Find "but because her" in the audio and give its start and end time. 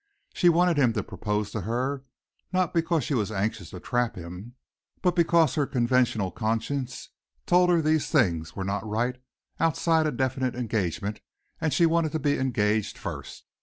5.03-5.67